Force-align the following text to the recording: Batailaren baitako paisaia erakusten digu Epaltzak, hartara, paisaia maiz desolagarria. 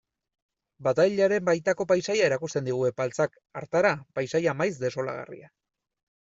Batailaren 0.85 1.43
baitako 1.49 1.85
paisaia 1.91 2.23
erakusten 2.29 2.65
digu 2.69 2.87
Epaltzak, 2.89 3.37
hartara, 3.61 3.93
paisaia 4.21 4.57
maiz 4.63 4.73
desolagarria. 4.87 5.53